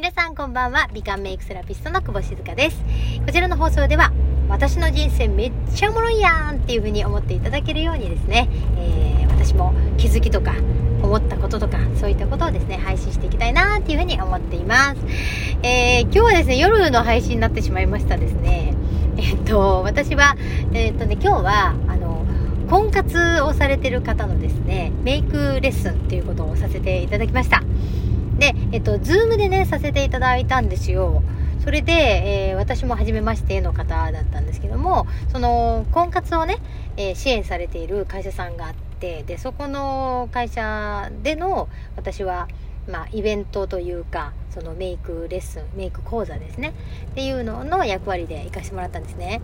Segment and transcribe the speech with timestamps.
[0.00, 0.88] 皆さんこんばんは。
[0.94, 2.82] 美顔メイクセラピストの久保静香です。
[3.26, 4.10] こちらの放送では、
[4.48, 10.54] 私の人生めっちゃおもろいやんっていう風に思っていただけるようにですね、えー、私も気づきとか、
[11.02, 15.02] 思ったこととか、そういったことをですね、配信していきたいなっていう風に思っています。
[15.62, 18.72] えー、今日はですね、夜の配信になってしまいましたですね。
[19.18, 20.34] えっと、私は、
[20.72, 22.24] えっとね、今日は、あの、
[22.70, 27.62] 婚活をされてる方のですね、メイクレッスンっていうことをさせていただきました。
[28.40, 31.22] で、えっと、ズームでね、させていただいたんですよ。
[31.62, 36.56] それで、えー、私も初めましての方だったんですけども、その、婚活をね、
[36.96, 42.48] えー、支援されている会社さんがあって、で、そこの会社での、私は、
[42.90, 46.72] まあ、イベントというか、そのメイクレッスン、メイク講座ですね。
[47.10, 49.42] っていうのの役割で行かせてもらったんですね。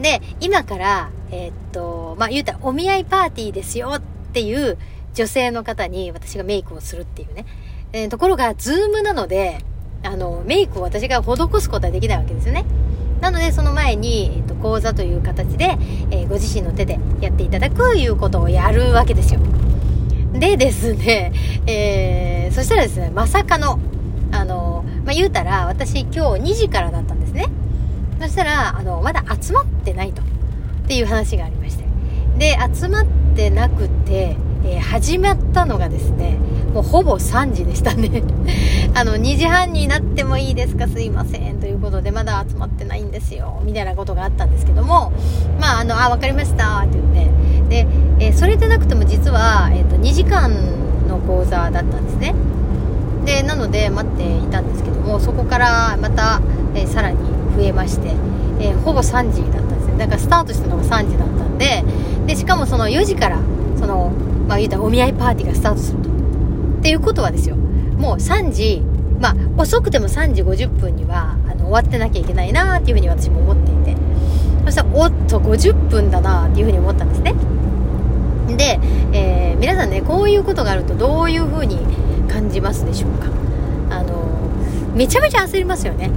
[0.00, 4.00] で、今から、えー、っと、まあ、言うたらお見合いパーティーですよっ
[4.32, 4.78] ていう
[5.14, 7.44] 女性の方に私がメイクをするっていうね。
[7.92, 9.58] えー、ところが、ズームなので、
[10.02, 12.64] あの、メイクを私が施すことはできないわけですよね。
[13.20, 15.76] なので、その前に、えっ、と、講座という形で、
[16.10, 19.40] えー、ご自身の手でやっていただくいうことをやるわけですよ。
[20.32, 21.32] でですね、
[21.66, 23.80] えー、そしたらですね、まさかの、
[24.30, 27.46] あの、まあ、言うたら、私今日2時からだったんですね。
[28.20, 30.22] そしたら、あの、まだ集まってないと。
[30.22, 30.24] っ
[30.88, 31.84] ていう話がありまして。
[32.38, 36.38] で、集まってなくて、えー、始まったのがですね、
[36.72, 38.22] もうほぼ3時でしたね。
[38.94, 41.56] あの、2時半になってもいいですかすいません。
[41.58, 43.60] ということで、まだ集まってないんですよ。
[43.64, 45.12] みたいなことがあったんですけども、
[45.60, 46.80] まあ、あの、あ、わかりました。
[46.80, 47.04] って言っ
[47.68, 47.84] て。
[47.84, 47.86] で、
[48.20, 50.50] えー、それでなくても実は、えっ、ー、と、2時間
[51.08, 52.34] の講座だったんですね。
[53.24, 56.40] で、なので待っていたんですけども、そこからまた、
[56.74, 57.18] えさらに
[57.56, 58.14] 増えまして、
[58.60, 59.98] えほぼ3時だったんですね。
[59.98, 61.84] だからスタートしたのが3時だったんで、
[62.26, 63.38] で、しかもその4時から、
[63.78, 64.12] その、
[64.48, 66.08] まあ言うたらお見合いパーティーがスタートすると。
[66.08, 66.12] っ
[66.82, 67.56] ていうことはですよ。
[67.56, 68.82] もう3時、
[69.20, 73.96] まあ遅くても3時50分にはあの終わってなきゃいけないなっていうふうに私も思っていて。
[74.64, 77.34] そしたら、おっと50分だなっていうふうに思ったんですね。
[78.56, 78.78] で、
[79.12, 81.78] えー、皆さんね、こういうことがあるとどういうふうに
[82.28, 83.28] 感じますでしょうか。
[83.90, 84.28] あの、
[84.94, 86.10] めちゃめちゃ焦りますよね。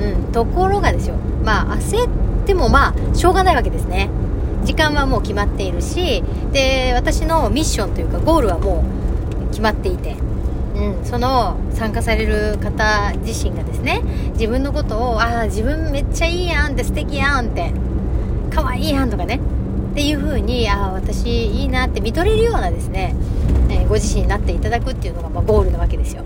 [0.00, 0.32] うん。
[0.32, 1.16] ところがですよ。
[1.44, 2.08] まあ焦っ
[2.46, 4.08] てもまあしょうがないわけですね。
[4.82, 8.84] 時間はもう決まっているし、で、私のミッションというかゴールはも
[9.44, 10.16] う決まっていて、
[10.74, 17.72] うん、その参加される方自身がですね、自分のことを、ああ、自分めっちゃいいやんって素敵やんって、
[18.50, 19.38] 可愛いやんとかね、
[19.92, 23.14] っていう風に、ああ、私いいなって見とれるようなですね、
[23.70, 26.24] えー、ご自身になっていただくっていうのが、まあ、ゴールなわけですよ。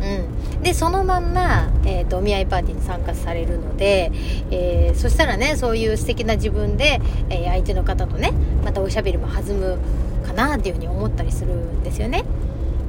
[0.00, 0.41] うん。
[0.62, 4.12] で、そのまんま、え、ー、と、お見合いパーティーに参加されるので、
[4.50, 7.00] えー、そしたらね、そういう素敵な自分で、
[7.30, 8.32] えー、相手の方とね、
[8.64, 9.78] またおしゃべりも弾む
[10.24, 12.24] かなっていうふうに思ったりするんですよね。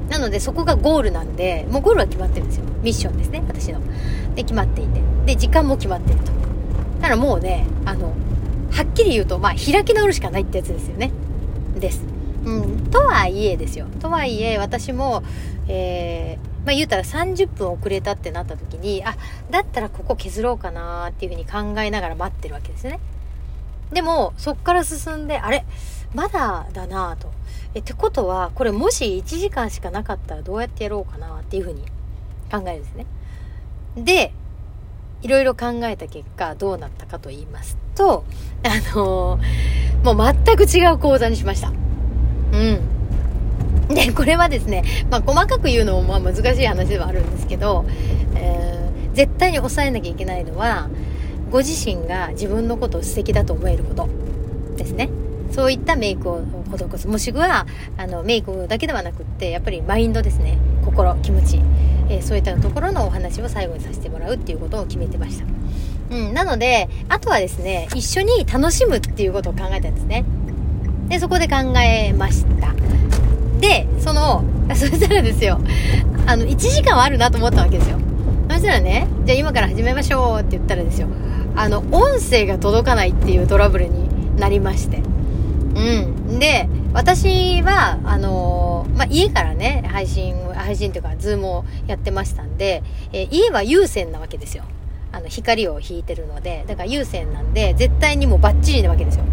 [0.08, 2.64] なので、そこがゴールなんで、もうゴールは決まってるんですよ。
[2.82, 3.80] ミッションですね、私の。
[4.36, 5.00] で、決まっていて。
[5.26, 6.26] で、時間も決まってると。
[6.26, 6.30] だ
[7.02, 8.12] からもうね、あの、
[8.70, 11.10] はっきり言うと、まあ、開き直るしかないってやつですよね。
[11.80, 12.04] です。
[12.44, 12.86] うん。
[12.90, 13.86] とはいえですよ。
[14.00, 15.22] とはいえ、私も、
[15.66, 19.16] え、まあ言うたら30分遅れたってなった時に、あ、
[19.50, 23.00] だったらここ削ろうかなっていうふうに考えながら待ってるわけですね。
[23.92, 25.64] でも、そっから進んで、あれ
[26.14, 27.32] まだだなと。
[27.74, 31.82] え、ってことは、これもし1時間しかなかったらどうやってやろうかなっていうふうに
[32.50, 33.06] 考えるんですね。
[33.96, 34.32] で、
[35.22, 38.24] いろいろ考えた結果、どうなったかと言いますと、
[38.62, 41.68] あのー、もう全く違う講座にしました。
[41.68, 42.93] うん。
[43.88, 47.84] で、これはですね、まあ、細かく言うのもまあ難しい話ではあるんですけど、
[48.34, 50.88] えー、絶対に抑えなきゃいけないのは、
[51.50, 54.08] ご自身が自分のことを素敵だと思えること
[54.76, 55.10] ですね。
[55.52, 56.42] そういったメイクを
[56.76, 57.06] 施す。
[57.06, 60.58] もしくは、あの、メイクだけではなくって、やっぱりマインドですね。
[60.84, 61.60] 心、気持ち。
[62.08, 65.46] えー、そういったところのお話を最後にさせてもらうっていうことを決めてました。
[66.10, 66.34] うん。
[66.34, 70.24] なので、あとはですね、一緒に楽しむっていうことを考えたんですね。
[71.08, 72.74] で、そこで考えました。
[73.64, 74.44] で、その、
[74.76, 75.58] そしたらですよ、
[76.26, 77.96] あの、1時間はあるなと思ったわけですよ。
[78.50, 81.08] そしたらね、じゃあ今から始めましょうって言ったらですよ、
[81.56, 84.98] あの、音声が届かないっていうトラブルになりまして。
[84.98, 86.38] うん。
[86.38, 94.64] で、私は、あのー、まあ、家からね、配信、配信というか、ズームをやってましたんで、えー、家は有線なわけですよ。
[95.10, 99.24] あの、光を引いてるので、だから有線なんで、絶対にもうバッチリなわけですよ。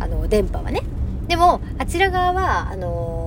[0.00, 0.82] あの、電波はね。
[1.28, 3.17] でも、あちら側は、あのー、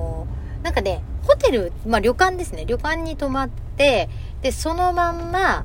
[0.62, 2.64] なんかね、ホテル、まあ、旅館ですね。
[2.64, 4.08] 旅館に泊まって、
[4.42, 5.64] で、そのまんま、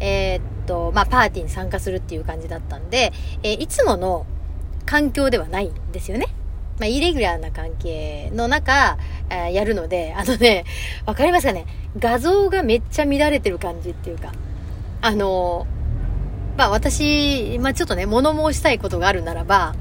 [0.00, 3.12] えー、っと、まあ、パーティーに参加するっていう感じだったんで、
[3.42, 4.26] えー、いつもの
[4.86, 6.26] 環境ではないんですよね。
[6.78, 8.98] まあ、イレギュラーな関係の中、
[9.30, 10.64] えやるので、あのね、
[11.06, 11.66] わかりますかね
[11.98, 14.32] 画像がめっちゃ乱れてる感じっていうか、
[15.00, 15.66] あの
[16.56, 19.74] まあ私、まあちょっとね、物申したいことがあるならば、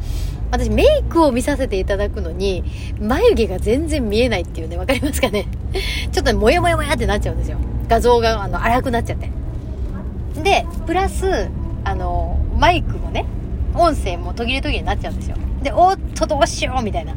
[0.51, 2.63] 私メイクを見させていただくのに、
[2.99, 5.47] 眉毛が全然見えないっていうね、わかりますかね？
[6.11, 7.57] ちょっとね、もやもやもやってなっちゃうんですよ。
[7.87, 9.29] 画像が、あの、荒くなっちゃって。
[10.41, 11.49] で、プラス、
[11.83, 13.25] あの、マイクもね、
[13.75, 15.35] 音声も途切れ途切れになっちゃうんですよ。
[15.63, 17.13] で、おっとどうしようみたいな。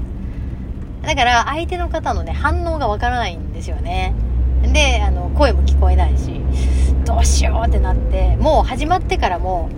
[1.03, 4.13] だから相手の方のね、反応がわからないんですよね。
[4.73, 6.41] で、あの、声も聞こえないし、
[7.07, 9.69] どうしようってなって、もう始まってからも、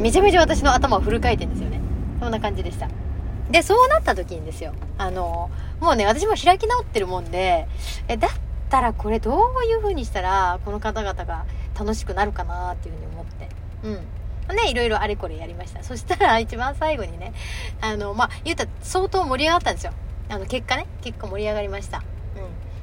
[0.00, 1.80] めちゃめちゃ私の頭をフル回転ですよね。
[2.22, 2.88] そんな感じでした。
[3.50, 7.66] で、そうなった時にですよ、あの、もうね、私も開き直ってるもんで、
[8.06, 8.30] え、だっ
[8.70, 11.44] たらこれどういう風にしたら、この方々が
[11.76, 13.48] 楽しくなるかなっていう風に思って。
[13.82, 14.56] うん。
[14.56, 15.82] ね、いろいろあれこれやりました。
[15.82, 17.32] そしたら一番最後にね、
[17.80, 19.92] あの、まあ、言ったら相当盛り上がったんですよ。
[20.28, 21.98] あの、結果ね、結果盛り上がりました。
[21.98, 22.04] うん。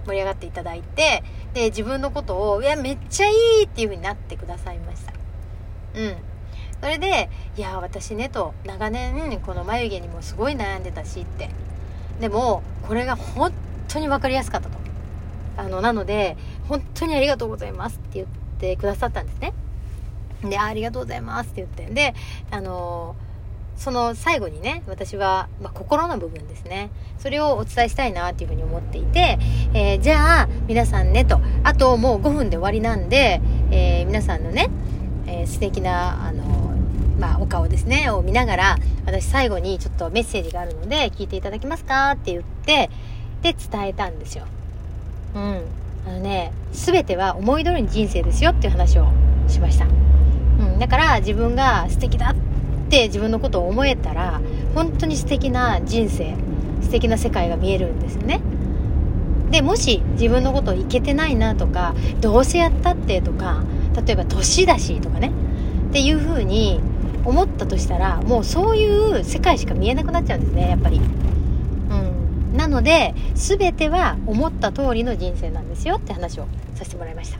[0.06, 3.32] 盛り上がっていただいて、で、自分のことを、いや、めっちゃい
[3.62, 5.14] いっていう風になってくださいました。
[5.96, 6.29] うん。
[6.81, 11.50] それで、いや、私ね、と、長年、この眉毛にもすごい悩んでたしって。
[12.20, 13.52] でも、これが本
[13.88, 14.78] 当に分かりやすかったと。
[15.58, 16.38] あの、なので、
[16.68, 18.28] 本当にありがとうございますって言っ
[18.60, 19.54] てくださったんですね。
[20.44, 21.94] で、ありがとうございますって言って。
[21.94, 22.16] で、
[22.52, 23.16] あの
[23.76, 26.90] その最後にね、私は、まあ、心の部分ですね。
[27.18, 29.40] それをお伝えしたいなっていうふうに思っていて、
[29.74, 33.42] えー、じゃあ、皆さんねと、あともう5分で終わりなんで、
[33.72, 34.70] えー、皆さんのね、
[35.28, 36.59] えー、素敵な、あの
[37.19, 42.89] まあ、お顔ですね、を見ながら、私最後にちょっとメッセージがあるので、聞いていただけますかって言って、
[43.42, 44.45] で、伝えたんですよ。
[45.36, 45.42] うん。
[46.07, 49.07] あのね、すべては思い通りに人生ですよっていう話を
[49.48, 49.86] しました。
[50.60, 52.36] うん、だから自分が素敵だっ
[52.89, 54.42] て自分のことを思えたら
[54.75, 56.36] 本当に素敵な人生
[56.81, 58.42] 素敵な世界が見えるんですよね
[59.51, 63.63] でもし自分のことをいけてないなとかどうせやったってとか
[64.06, 65.31] 例えば年だしとかね
[65.89, 66.81] っていう風に
[67.25, 70.98] 思ったとしたらもうそういう世界しか見えなくなっちゃうんですねやっぱり。
[70.98, 72.57] うん。
[72.57, 77.39] なので全ては思った通りの人生なんですよって話をさせてもらいました。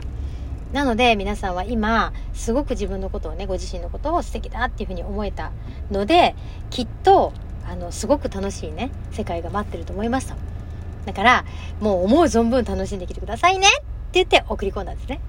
[0.73, 5.51] なので皆さんは今すごく自分のことをねご自身のことを素敵だっていうふうに思えた
[5.89, 6.35] ので
[6.69, 7.33] きっと
[7.67, 10.35] あのすごく楽しいね世界が待ってると思いますと。
[11.05, 11.45] だから
[11.79, 15.21] もう思う存分楽しんできてくださいねって言って送り込んだんですね。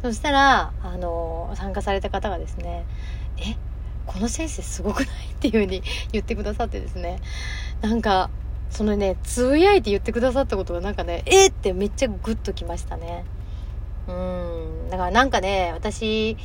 [0.00, 2.84] そしたらあの参加された方がですね
[3.38, 3.56] え？
[4.06, 5.06] この先生すごくない？
[5.06, 7.20] っていうふうに言ってくださってですね。
[7.80, 8.30] なんか
[8.70, 13.24] そのねつぶやいて言ってくださったことがなんかねえー、ってめっちゃグッときましたね。
[14.08, 14.90] うん。
[14.90, 16.36] だからなんかね私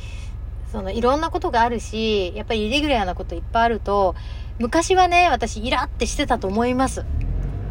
[0.72, 4.14] そのいろんなことがあるしやっぱりイレギュラーなこといっぱいあると
[4.58, 7.04] 昔はね私イラってしてたと思います。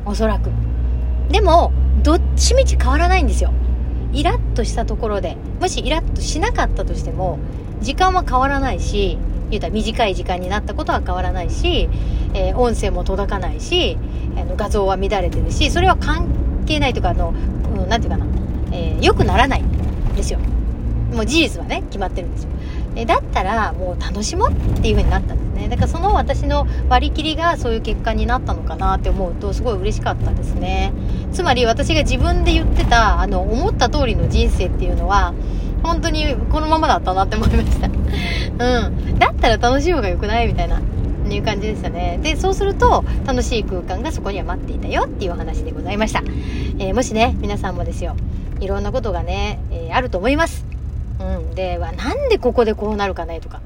[0.06, 0.50] おそらく。
[1.30, 1.72] でも
[2.04, 3.54] どっちみち変わらないんですよ。
[4.12, 5.38] イラッとしたところで。
[5.60, 7.38] もしイラッとしなかったとしても
[7.82, 9.18] 時間は変わらないし
[9.50, 11.90] 言うたら短い時間になったことは変わらないし、
[12.34, 13.98] えー、音声も届かないし、
[14.38, 16.28] あの画像は乱れてるしそれは関
[16.66, 17.34] 係ないとかあの
[17.88, 18.32] 何、て言うかな、
[18.72, 20.40] えー、良くならないんですよ。
[21.14, 22.50] もう事実はね決まってるんですよ。
[22.96, 25.70] えだったらもう楽しもうっていう風になったんですね。
[25.70, 30.94] だからその私の割り切りがそういう結果になったのかなって思うとすごい嬉しかったですね。
[31.32, 35.34] つまり私が自分で言ってたあの思った通りの人生っていうのは
[35.84, 37.90] 本当にこのままだったなって思いました。
[38.60, 40.82] うんだったら楽しい方が良くないみたいな
[41.30, 46.24] いう感じでしたねでそうすると楽しい空間がそこには待っていたよっていうお話でございました、
[46.80, 48.16] えー、もしね皆さんもですよ
[48.62, 50.66] いろんなことがね、えー、あると思います。
[51.20, 51.56] うん。
[51.56, 53.62] で、は、なんでここでこうなるかねとか。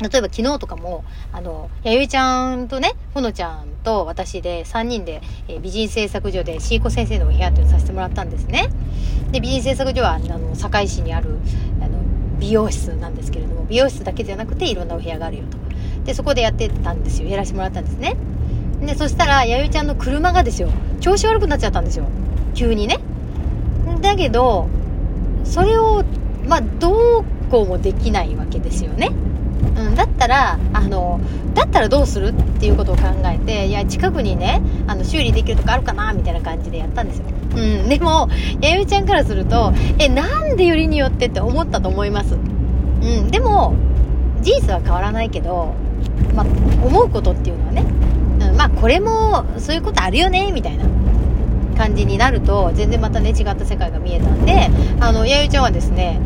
[0.00, 8.68] 例えば昨日とかも、あの、やゆいちゃんとね、ほのちゃんと私で3人で、えー、美人製作所でシーコ先生のお部屋っていうのをさせてもらったんですね。
[9.30, 11.36] で、美人製作所は、あの、堺市にある、
[11.80, 11.98] あの、
[12.40, 15.58] 美容室なんですけれども、美容室だけじゃなくていろんなお部屋があるよと。
[16.04, 17.28] で、そこでやってたんですよ。
[17.28, 18.16] やらせてもらったんですね。
[18.80, 20.70] で、そしたら、弥生ちゃんの車がですよ、
[21.00, 22.06] 調子悪くなっちゃったんですよ。
[22.54, 22.98] 急にね。
[24.00, 24.68] だけど、
[25.44, 26.02] それを、
[26.46, 29.10] まあ、どうこうもできないわけですよね。
[29.60, 31.20] うん、だったら、あの、
[31.54, 37.24] だったらどうするっていうことを考えて、いや、近くにね、あの、修理できるとかあるかなみたいな感じでやったんですよ。
[37.56, 38.28] うん、でも、
[38.60, 42.34] やゆみちゃんからすると、え、なんでよりによってって思ったと思います。
[42.34, 43.74] うん、でも、
[44.42, 45.74] 事実は変わらないけど、
[46.34, 46.46] まあ、
[46.84, 47.84] 思うことっていうのはね、
[48.40, 50.84] うん、まあ、これも、そういうことあるよね、みたいな。
[51.80, 54.68] 感じになると全然またね違った世界が見えたんで
[55.00, 56.20] あの弥生ちゃんはですね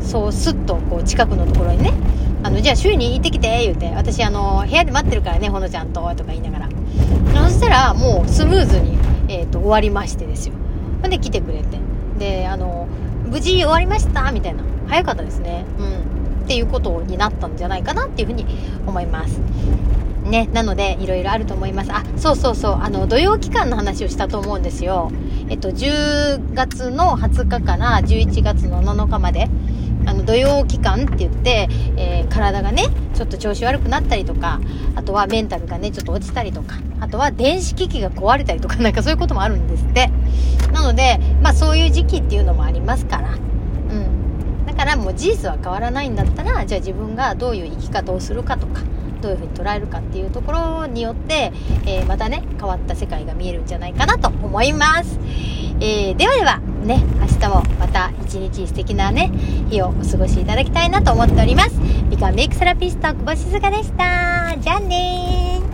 [0.00, 1.92] そうスッとこう近くのところにね
[2.42, 6.68] あのじゃあ週に行ってきて言うて私あの部屋で待ってるからねほのちゃんととか言いながら。
[7.48, 8.96] そしたらもうスムーズに、
[9.28, 10.54] えーと、終わりましてですよ。
[11.02, 11.78] ほんで来てくれて。
[12.18, 12.86] であの
[13.28, 14.62] 無事終わりましたみたいな。
[14.88, 15.64] 早かったですね。
[15.78, 16.44] うん。
[16.44, 18.44] っていうことになったんじゃないかなっていうふうに
[18.86, 19.40] 思います。
[20.24, 21.92] ね、なのでいろいろあると思います。
[21.92, 25.10] あ、そうそうそう、あの、土曜期間の話をしたと思うんですよ。
[25.48, 29.48] えっと、10月の20日から11月の7日まで、
[30.20, 34.60] の、土曜期間って言って、えー、体がね、ちょっと調子悪くなったりとか、
[34.94, 40.10] あとはメンタルがね、ちょっと落ちたりとか、あとは電子機器が壊れたりとか、 なんかそういうこともあるんですって。
[40.72, 44.66] なので、まあそういう時期っていうのもありますから、うん。
[44.66, 48.82] だからもう事実は変わらないんだったら、じゃあ自分がどういう生き方をするかとか、
[49.20, 51.52] どういうふうに捉えるかっていうところによって、
[51.84, 55.18] えー、またね変わった世界が見えるんじゃないかなと思います、
[55.80, 59.30] えー、ではではね明日もまた一日素敵なね
[59.70, 61.78] 日をお過ごしいただきたいなと思っております。
[62.10, 64.56] 美顔メイクセラピスト久保静香でした。
[64.58, 65.69] じゃあねー。